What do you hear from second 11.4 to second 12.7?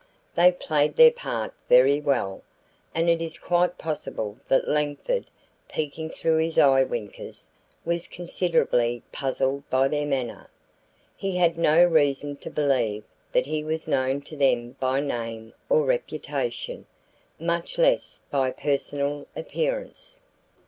no reason to